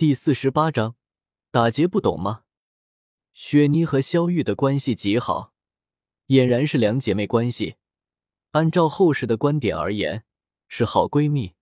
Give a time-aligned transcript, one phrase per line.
[0.00, 0.96] 第四十八章，
[1.50, 2.44] 打劫不懂吗？
[3.34, 5.52] 雪妮和萧玉的关系极好，
[6.28, 7.76] 俨然是两姐妹关系。
[8.52, 10.24] 按照后世的观点而言，
[10.68, 11.52] 是好闺蜜，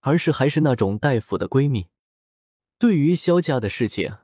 [0.00, 1.88] 而是还是那种带腐的闺蜜。
[2.78, 4.18] 对于萧家的事情，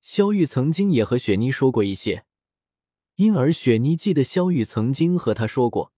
[0.00, 2.24] 萧玉曾经也和雪妮说过一些，
[3.16, 5.92] 因而雪妮记得萧玉曾经和她说过，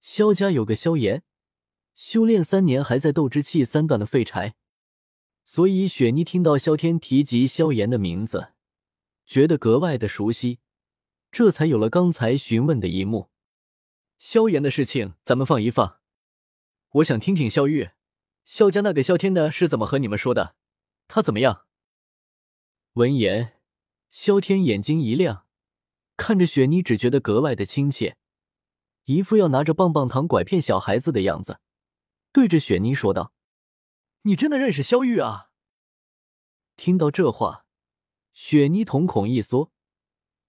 [0.00, 1.24] 萧家有个萧炎，
[1.96, 4.54] 修炼三年还在斗之气三段的废柴。
[5.44, 8.52] 所以，雪妮听到萧天提及萧炎的名字，
[9.26, 10.60] 觉得格外的熟悉，
[11.30, 13.30] 这才有了刚才询问的一幕。
[14.18, 15.98] 萧炎的事情咱们放一放，
[16.90, 17.90] 我想听听萧玉、
[18.44, 20.54] 萧家那个萧天的是怎么和你们说的，
[21.08, 21.66] 他怎么样？
[22.92, 23.60] 闻言，
[24.10, 25.46] 萧天眼睛一亮，
[26.16, 28.16] 看着雪妮，只觉得格外的亲切，
[29.06, 31.58] 一副要拿着棒棒糖拐骗小孩子的样子，
[32.32, 33.31] 对着雪妮说道。
[34.22, 35.50] 你真的认识萧玉啊？
[36.76, 37.66] 听到这话，
[38.32, 39.72] 雪妮瞳孔一缩，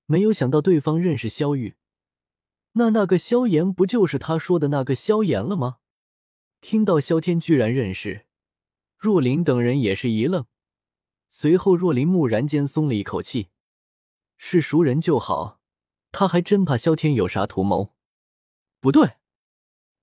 [0.06, 1.76] 没有想到对方认识萧玉。
[2.74, 5.80] 那那个萧炎不就是他说的那个萧炎了吗？
[6.62, 8.28] 听到萧天居然认识，
[8.96, 10.46] 若琳等人也是一愣。
[11.30, 13.50] 随后，若琳蓦然间松了一口气，
[14.38, 15.60] 是熟人就好，
[16.12, 17.96] 他还真怕萧天有啥图谋。
[18.80, 19.16] 不对，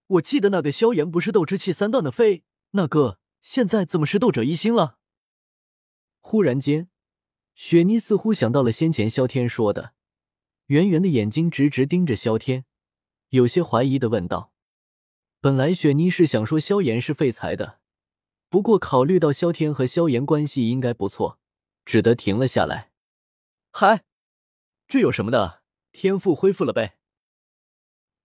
[0.08, 3.19] 我记得那个萧炎不是斗之气三段的飞那个。
[3.40, 4.98] 现在怎么是斗者一星了？
[6.20, 6.90] 忽然间，
[7.54, 9.94] 雪妮似乎想到了先前萧天说的，
[10.66, 12.66] 圆圆的眼睛直直盯着萧天，
[13.30, 14.52] 有些怀疑的问道
[15.40, 17.80] ：“本来雪妮是想说萧炎是废材的，
[18.48, 21.40] 不过考虑到萧天和萧炎关系应该不错，
[21.84, 22.92] 只得停了下来。
[23.70, 24.04] 嗨，
[24.86, 25.62] 这有什么的？
[25.92, 26.98] 天赋恢复了呗。”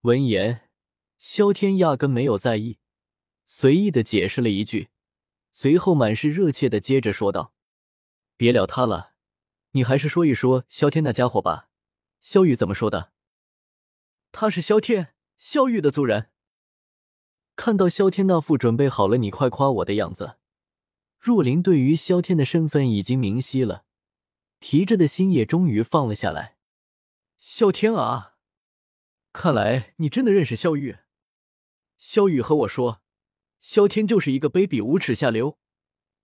[0.01, 0.69] 闻言，
[1.17, 2.79] 萧天压根没有在意，
[3.45, 4.89] 随意的解释了一句。
[5.57, 7.53] 随后满是热切的接着说道
[8.35, 9.13] ：“别聊他了，
[9.71, 11.69] 你还是说一说萧天那家伙吧。
[12.19, 13.13] 萧玉怎么说的？
[14.33, 16.29] 他是萧天，萧玉的族人。”
[17.55, 20.35] 看到萧天那副准备好了你快夸我的样子，
[21.17, 23.85] 若琳对于萧天的身份已经明晰了，
[24.59, 26.57] 提着的心也终于放了下来。
[27.37, 28.35] 萧天啊，
[29.31, 30.97] 看来你真的认识萧玉。
[31.97, 33.04] 萧玉和我说。
[33.67, 35.57] 萧天就是一个卑鄙无耻、下流，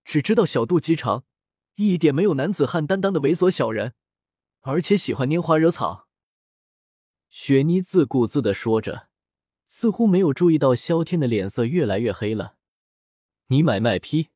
[0.06, 1.25] 只知道小肚鸡肠，
[1.74, 3.96] 一点没有男子汉担当的猥琐小人，
[4.59, 6.07] 而且喜欢拈花惹草。
[7.31, 9.07] 雪妮自顾自的说着，
[9.66, 12.57] 似乎没有注意到萧天的脸色越来越黑了。
[13.47, 14.29] 你买卖批，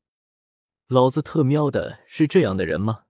[0.88, 3.04] 老子特喵的是这样的人吗？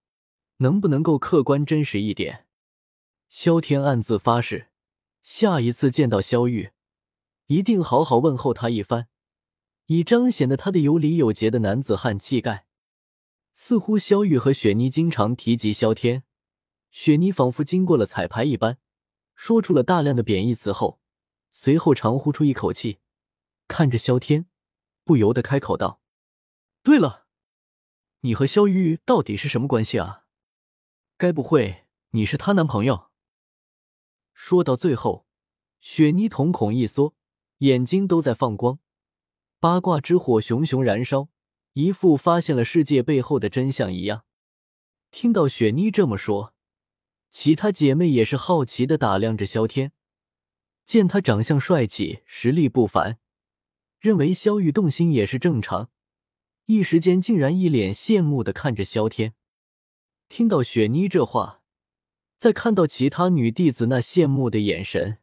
[0.58, 2.46] 能不能够客观真实一点？
[3.30, 4.68] 萧天暗自发誓，
[5.22, 6.72] 下一次见到萧玉，
[7.46, 9.08] 一定好好问候他一番。
[9.86, 12.66] 以彰显的他的有礼有节的男子汉气概。
[13.52, 16.24] 似乎萧玉和雪妮经常提及萧天，
[16.90, 18.78] 雪妮仿佛经过了彩排一般，
[19.34, 21.00] 说出了大量的贬义词后，
[21.52, 22.98] 随后长呼出一口气，
[23.66, 24.46] 看着萧天，
[25.04, 26.02] 不由得开口道
[26.82, 27.26] ：“对了，
[28.20, 30.24] 你和萧玉到底是什么关系啊？
[31.16, 33.10] 该不会你是她男朋友？”
[34.34, 35.26] 说到最后，
[35.80, 37.14] 雪妮瞳孔一缩，
[37.58, 38.80] 眼睛都在放光。
[39.66, 41.28] 八卦之火熊熊燃烧，
[41.72, 44.24] 一副发现了世界背后的真相一样。
[45.10, 46.54] 听到雪妮这么说，
[47.32, 49.90] 其他姐妹也是好奇的打量着萧天。
[50.84, 53.18] 见他长相帅气，实力不凡，
[53.98, 55.90] 认为萧玉动心也是正常。
[56.66, 59.34] 一时间竟然一脸羡慕的看着萧天。
[60.28, 61.62] 听到雪妮这话，
[62.38, 65.18] 再看到其他女弟子那羡慕的眼神，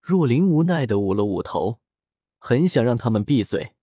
[0.00, 1.81] 若琳无奈的捂了捂头。
[2.44, 3.76] 很想让他们闭嘴。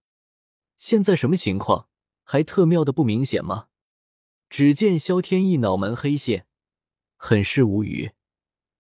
[0.78, 1.88] 现在什么情况？
[2.26, 3.68] 还特喵的不明显吗？
[4.50, 6.46] 只见萧天一脑门黑线，
[7.16, 8.12] 很是无语。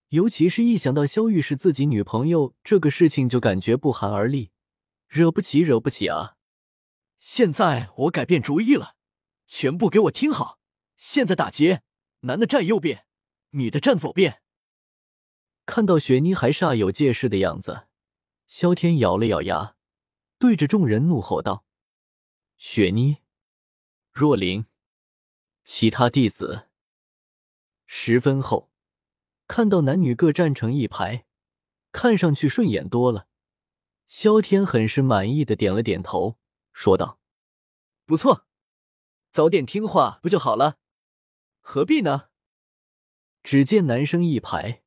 [0.09, 4.51] 尤其是一想到萧玉是自己女朋友这个事情，就感觉不寒而栗。
[5.07, 6.35] 惹不起，惹不起啊！
[7.17, 8.97] 现在我改变主意了，
[9.47, 10.59] 全部给我听好！
[10.97, 11.83] 现在打劫，
[12.21, 13.05] 男的站右边，
[13.51, 14.41] 女的站左边。
[15.65, 17.85] 看到雪妮还煞有介事的样子。
[18.49, 19.75] 萧天咬了咬牙，
[20.39, 21.63] 对着众人怒吼道
[22.57, 23.17] ：“雪妮、
[24.11, 24.65] 若琳，
[25.63, 26.67] 其他弟子。”
[27.85, 28.71] 十分后，
[29.47, 31.27] 看到男女各站成一排，
[31.91, 33.27] 看上去顺眼多了。
[34.07, 36.39] 萧天很是满意的点了点头，
[36.73, 37.19] 说道
[38.07, 38.47] ：“不错，
[39.29, 40.79] 早点听话不就好了？
[41.59, 42.29] 何必呢？”
[43.43, 44.81] 只见男生一排，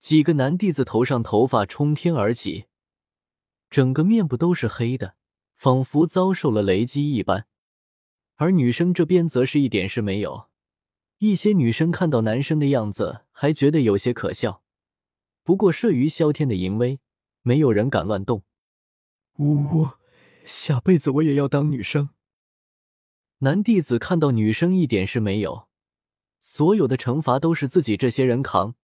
[0.00, 2.68] 几个男弟子头上头发冲天而起。
[3.68, 5.16] 整个面部都是黑的，
[5.54, 7.46] 仿佛遭受了雷击一般。
[8.36, 10.48] 而女生这边则是一点事没有。
[11.18, 14.62] 一些女生看到男生的样子，还觉得有些可笑。
[15.42, 17.00] 不过慑于萧天的淫威，
[17.40, 18.42] 没有人敢乱动。
[19.38, 19.88] 呜呜，
[20.44, 22.10] 下辈子我也要当女生。
[23.38, 25.68] 男弟子看到女生一点事没有，
[26.40, 28.74] 所有的惩罚都是自己这些人扛，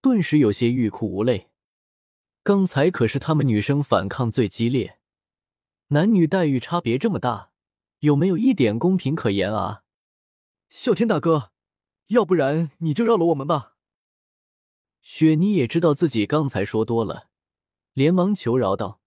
[0.00, 1.51] 顿时有些欲哭无泪。
[2.44, 4.98] 刚才可是他们女生反抗最激烈，
[5.88, 7.52] 男女待遇差别这么大，
[8.00, 9.84] 有没有一点公平可言啊？
[10.68, 11.52] 啸天大哥，
[12.08, 13.76] 要不然你就饶了我们吧。
[15.02, 17.28] 雪妮也知道自己刚才说多了，
[17.92, 19.00] 连忙求饶道，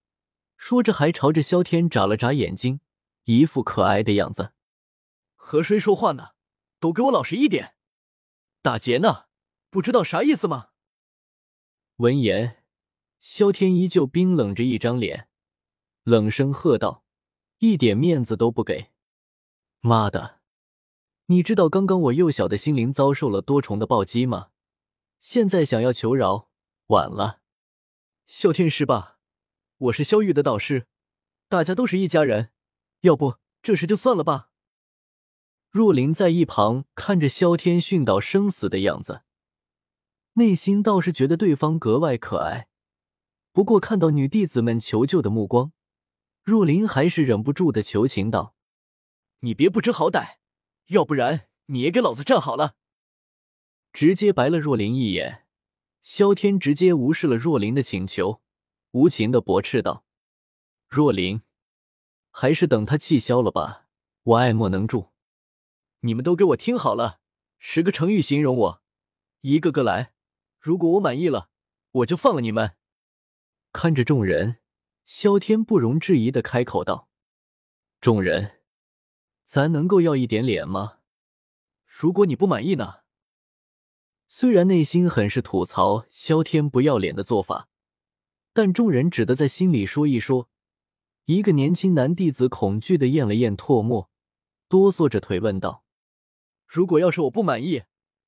[0.55, 2.79] 说着还朝着萧天眨了眨眼睛，
[3.25, 4.53] 一副可爱的样子。
[5.35, 6.29] 和谁说话呢？
[6.79, 7.75] 都给我老实一点！
[8.61, 9.25] 打劫呢？
[9.69, 10.69] 不知道啥意思吗？
[11.97, 12.61] 闻言。
[13.19, 15.27] 萧天依旧冰冷着一张脸，
[16.03, 17.03] 冷声喝道
[17.59, 18.91] ：“一点面子都不给！
[19.81, 20.39] 妈的，
[21.25, 24.49] 你知道刚刚我幼小的心灵遭受了多重的暴击吗？
[25.19, 26.49] 现在想要求饶，
[26.87, 27.41] 晚了。
[28.27, 29.17] 萧天师吧，
[29.77, 30.87] 我是萧玉的导师，
[31.49, 32.51] 大家都是一家人，
[33.01, 34.49] 要不这事就算了吧。”
[35.71, 39.23] 若琳在一旁看着萧天训导生死的样子，
[40.33, 42.69] 内心倒是觉得对方格外可爱。
[43.55, 45.71] 不过看到女弟子们求救的目光，
[46.43, 48.53] 若琳还是忍不住的求情道
[49.39, 50.39] ：“你别不知好歹，
[50.87, 52.75] 要不然你也给老子站好了！”
[53.93, 55.45] 直接白了若琳一眼。
[56.01, 58.41] 萧天直接无视了若琳的请求，
[58.91, 60.03] 无情的驳斥道
[60.89, 61.41] ：“若琳，
[62.31, 63.87] 还是等他气消了吧，
[64.23, 65.13] 我爱莫能助。
[66.01, 67.21] 你们都给我听好了，
[67.57, 68.81] 十个成语形容我，
[69.39, 70.11] 一个个来。
[70.59, 71.49] 如果我满意了，
[71.91, 72.75] 我就放了你们。”
[73.77, 74.59] 看着众人，
[75.03, 77.09] 萧天不容置疑的开口道
[77.99, 78.61] ：“众人，
[79.43, 80.99] 咱能够要一点脸吗？
[81.85, 82.99] 如果你不满意呢？”
[84.27, 87.67] 虽然内心很是吐槽萧天不要脸的做法，
[88.53, 90.49] 但众人只得在心里说一说。
[91.25, 94.09] 一个年轻男弟子恐惧的咽了咽唾沫，
[94.69, 95.83] 哆嗦着腿问道
[96.65, 97.83] ：“如果要是我不满意，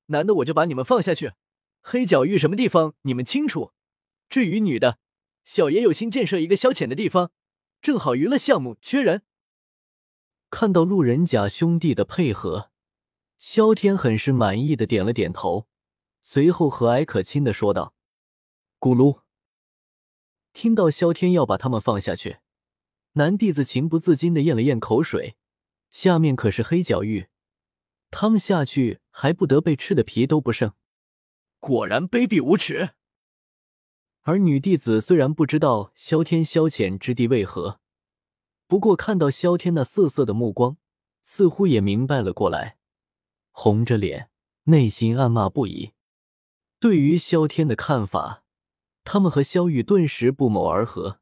[0.08, 1.32] 男的我就把你们放下去。
[1.80, 3.72] 黑角域什么地方你们清楚？
[4.28, 4.98] 至于女的……”
[5.48, 7.32] 小爷有心建设一个消遣的地方，
[7.80, 9.22] 正好娱乐项目缺人。
[10.50, 12.70] 看到路人甲兄弟的配合，
[13.38, 15.66] 萧天很是满意的点了点头，
[16.20, 17.94] 随后和蔼可亲的说道
[18.78, 19.20] ：“咕噜。”
[20.52, 22.40] 听到萧天要把他们放下去，
[23.12, 25.38] 男弟子情不自禁的咽了咽口水。
[25.90, 27.28] 下面可是黑角域，
[28.10, 30.74] 他们下去还不得被吃的皮都不剩。
[31.58, 32.90] 果然卑鄙无耻。
[34.22, 37.80] 而女弟子虽然不知道萧天萧遣之地为何，
[38.66, 40.76] 不过看到萧天那涩涩的目光，
[41.24, 42.76] 似乎也明白了过来，
[43.50, 44.30] 红着脸，
[44.64, 45.92] 内心暗骂不已。
[46.78, 48.44] 对于萧天的看法，
[49.04, 51.20] 他们和萧玉顿时不谋而合。